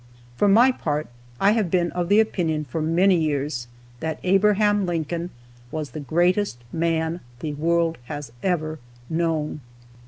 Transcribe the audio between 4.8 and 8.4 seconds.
Lincoln was the greatest man the world has